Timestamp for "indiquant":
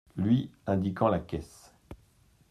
0.65-1.09